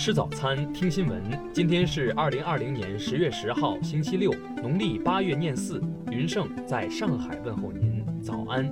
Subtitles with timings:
[0.00, 1.22] 吃早餐，听新闻。
[1.52, 4.32] 今天是二零二零年十月十号，星期六，
[4.62, 5.78] 农历八月廿四。
[6.10, 8.64] 云盛在上海问候您，早安。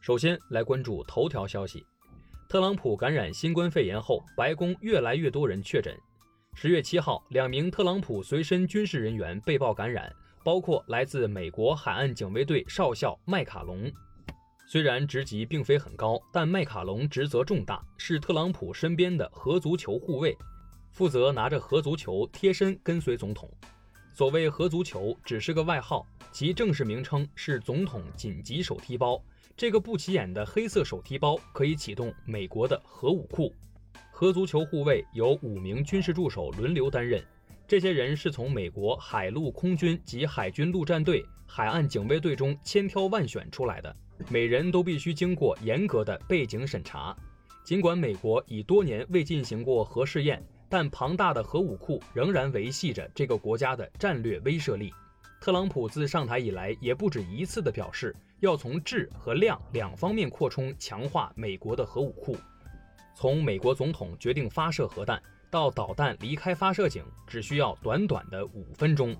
[0.00, 1.84] 首先来关注头条消息：
[2.48, 5.94] 特朗普感染新冠肺炎后，白宫越来越多人确诊。
[6.54, 10.10] 十月七号，两名特朗普随身军事人员被曝感染。
[10.42, 13.92] 包括来自美国海岸警卫队少校麦卡龙，
[14.72, 20.38] 虽然职级并非很高，但麦卡龙职责重大，是特朗普身边的核足球护卫，
[20.92, 23.50] 负责拿着核足球贴身跟随总统。
[24.14, 29.20] 所谓核足球只是个外号，其正式名称是总统紧急手提包。
[29.56, 33.52] 这个不起眼的黑色手提包可以启动美国的核武库。
[34.12, 37.20] 核足球护卫由五名军事助手轮流担任。
[37.66, 43.96] 这些人是从美国海陆空军及海军陆战队海岸警卫队中千挑万选出来的，
[44.28, 47.16] 每人都必须经过严格的背景审查。
[47.64, 54.92] 尽管美国已多年未进行过核试验，但庞大的核武库仍然维系着这个国家的战略威慑力。
[55.40, 62.36] 特朗普自上台以来，也不止一次地表示要从质和量两方面扩充、强化美国的核武库。
[63.14, 65.22] 从美国总统决定发射核弹。
[65.52, 69.12] 到导弹离开发射井只需要短短的五分钟。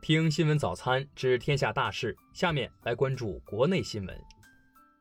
[0.00, 4.24] 听新闻早餐知天下大事，下面来关注国内新闻。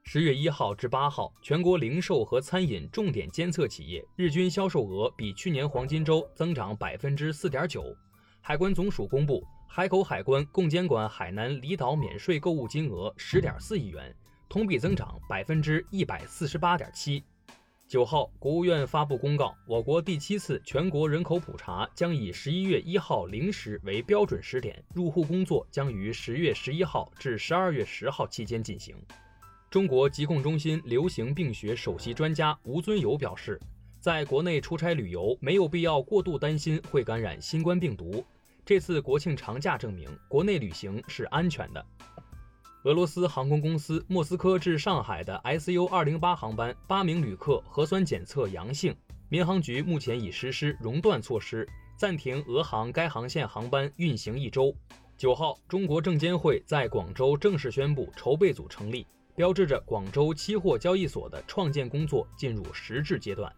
[0.03, 7.95] 十月一号至八号，全国零售和餐饮重点监测企业日均销售额比去年黄金周增长百分之四点九。
[8.41, 14.13] 海关总署公布，海口海关共监管海南离岛免税购物金额十点四亿元，
[14.49, 17.23] 同比增长百分之一百四十八点七。
[17.87, 28.93] 九号，国务院发布公告，我国第七次全国人口普查将以十一月一号零时为标准时点，入户工作将于十月十一号至十二月十号期间进行。
[29.69, 33.57] 中国疾控中心流行病学首席专家吴尊友表示，
[34.01, 38.21] 在国内出差旅游没有必要过度担心会感染新冠病毒。
[38.65, 41.85] 这次国庆长假证明，国内旅行是安全的。
[42.87, 48.95] 俄罗斯航空公司莫斯科至上海的 SU 二零八航班八名旅客核酸检测阳性，
[49.27, 51.67] 民航局目前已实施熔断措施，
[51.97, 54.73] 暂停俄航该航线航班运行一周。
[55.17, 59.05] 九号，中国证监会在广州正式宣布筹备组成立，
[59.35, 63.53] 标志着广州期货交易所的创建工作进入实质阶段。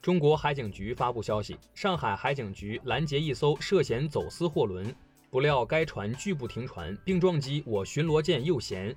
[0.00, 4.94] 中国海警局发布消息，上海海警局拦截一艘涉嫌走私货轮。
[5.32, 8.94] 不料该船拒不停船，并撞击我巡逻舰右舷，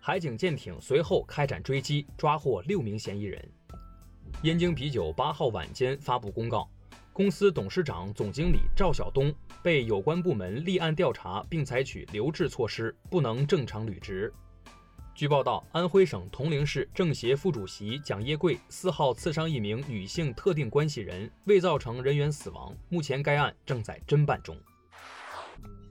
[0.00, 3.48] 海警舰艇随后开展追击，抓获六名嫌疑人。
[4.42, 6.68] 燕京啤酒八号晚间发布公告，
[7.12, 14.34] 公司董事长、总经理赵晓东被有关部门立案调查，并采取留置措施，不能正常履职。
[15.14, 24.56] 据报道，安徽省铜陵市政协副主席蒋业贵四号刺伤一名女性特定关系人，未造成人员死亡，目前该案正在侦办中。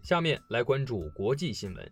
[0.08, 1.92] 下面来关注国际新闻。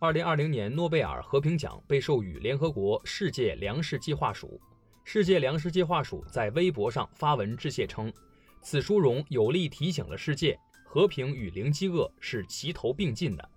[0.00, 4.60] 二零二零年诺贝尔和平奖被授予联合国世界粮食计划署。
[5.04, 8.12] 世界粮食计划署在微博上发文致谢称，
[8.60, 13.50] 此殊荣有力提醒了世界，和平与零饥饿是齐头并进的。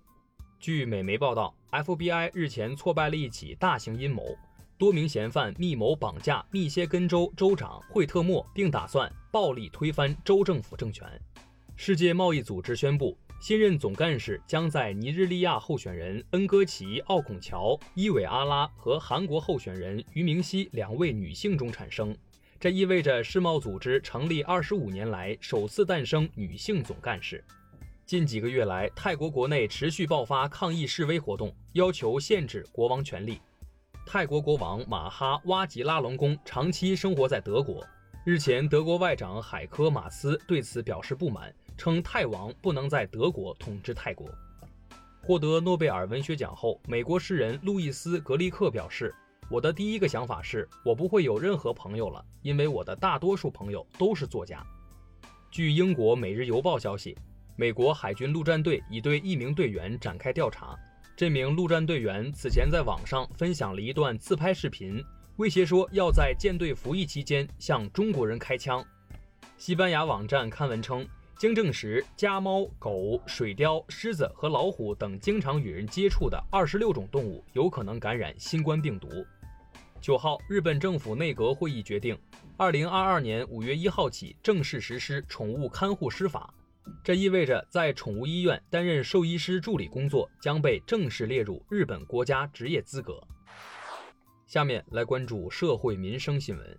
[0.59, 4.23] 据美媒报道，FBI 日前挫败了一起大型阴谋，
[4.77, 11.19] 多名嫌犯密谋绑架密歇根州州长惠特莫，并打算暴力推翻州政府政权。
[11.75, 13.17] 世界贸易组织宣布。
[13.39, 22.17] 新任总干事将在尼日利亚候选人恩戈奇·奥孔乔、伊韦阿拉和韩国候选人于明熙两位女性中产生，
[22.59, 27.43] 这意味着世贸组织成立二十五年来首次诞生女性总干事。
[28.07, 33.39] 近几个月来，泰国国内持续爆发抗议示威活动，要求限制国王权力。
[34.05, 37.85] 泰国国王马哈哇吉拉隆功长期生活在德国，
[38.25, 41.53] 日前，德国外长海科马斯对此表示不满。
[41.77, 44.27] 称泰王不能在德国统治泰国。
[45.21, 49.13] 获得诺贝尔文学奖后，美国诗人路易斯·格利克表示
[49.51, 54.65] ：“我的第一个想法是我不会有任何朋友了，因为我的大多数朋友都是作家。”
[55.51, 57.17] 据英国《每日邮报》消息，
[57.57, 60.77] 美国海军陆战队已对一名队员展开调查。
[61.15, 65.03] 这名陆战队员此前在网上分享了一段自拍视频，
[65.37, 68.85] 威胁说要在舰队服役期间向中国人开枪。
[69.57, 71.05] 西班牙网站刊文称。
[71.37, 79.07] 经证实，家猫、狗、水貂、狮子和老虎等经常与人接触的二十六种动物有可能感染新冠病毒。
[80.01, 82.17] 九号，日本政府内阁会议决定，
[82.57, 86.51] 二零二二年五月一号起正式实施宠物看护师法。
[87.03, 93.21] 这意味着，在宠物医院担任兽医师助理工作将被正式列入日本国家职业资格。
[94.47, 96.77] 下面来关注社会民生新闻。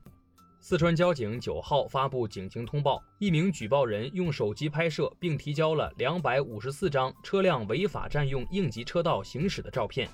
[0.60, 10.08] 四川交警九号发布警情通报，一名举报人用手机拍摄并提交了两百五十四张车辆违法占用应急车道行驶的照片，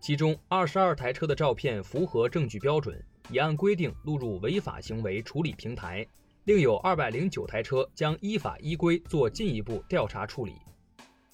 [0.00, 6.06] 其中二十二台车的照片符合证据标准，已按规定录入违法行为处理平台，
[6.44, 10.54] 另有二百零九台车将依法依规做进一步调查处理。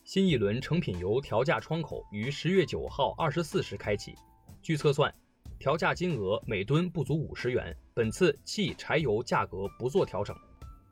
[0.03, 4.15] 新一轮成品油调价窗口于十月九号二十四时开启，
[4.63, 5.15] 据测算。
[5.59, 10.37] 调价金额每吨不足五十元，本次汽柴油价格不做调整。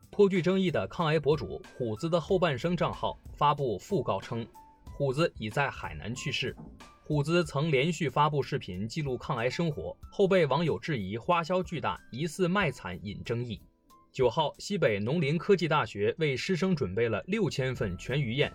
[0.09, 4.45] 颇具争议的抗癌博主虎子的后半生账号发布讣告称，
[4.93, 6.55] 虎子已在海南去世。
[7.03, 13.61] 虎子曾连续发布视频记录抗癌生活，后被网友质疑花销巨大，疑似卖惨引争议。
[14.11, 18.51] 九号，西北农林科技大学为师生准备了六千份全鱼宴，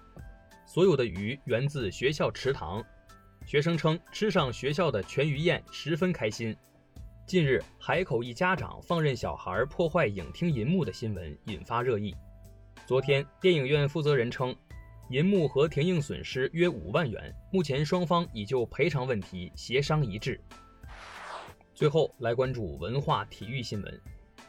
[0.67, 2.83] 所有的鱼源自学校池塘。
[3.50, 6.56] 学生称吃上学校的全鱼宴十分开心。
[7.26, 12.14] 近日，海口一家长放任小孩破坏影厅银幕的新闻引发热议。
[12.87, 14.55] 昨天，电影院负责人称，
[15.08, 20.41] 银幕和停映损失约五万元，目前双方已就赔偿问题协商一致。
[21.75, 24.00] 最后来关注文化体育新闻。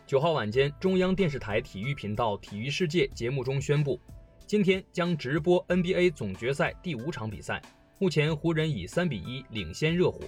[0.06, 4.00] 九号晚间，中央电视台体育频道《体育世界》节目中宣布，
[4.46, 7.60] 今天将直播 NBA 总决赛第五场比赛。
[8.02, 10.22] 目前，湖人以三比一领先热火。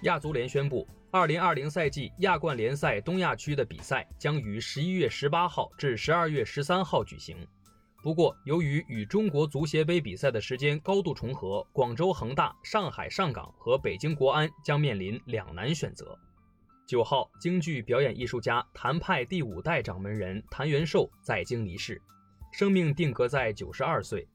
[0.00, 7.36] 亚足联宣布，二零二零赛季亚冠联赛东亚区的比赛将于十一月十八号至十二月十三号举行。
[8.02, 16.18] 不过，由于与中国足协杯比赛的时间高度重合，广州恒大、上海上港和北京国安将面临两难选择。
[16.88, 22.02] 九号，京剧表演艺术家谭派第五代掌门人谭元寿在京离世，
[22.50, 24.26] 生命定格在九十二岁。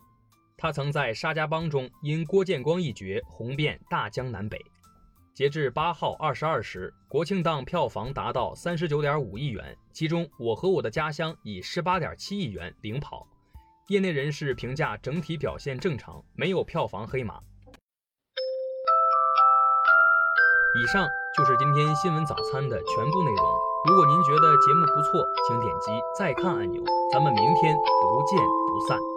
[0.57, 4.59] 他曾在《沙家浜》中因郭建光一角红遍大江南北。
[5.36, 13.27] 截至八号二十二时，国庆档票房达到三十九点五亿元，其中《我和我的家乡》以十八点七亿元领跑。
[13.89, 17.39] 业内人士评价整体表现正常，没有票房黑马。
[20.74, 21.07] 以上
[21.38, 23.44] 就是今天新闻早餐的全部内容。
[23.88, 26.83] 如果您觉得节目不错，请点击再看按钮。
[27.13, 29.17] 咱们明天不见不散。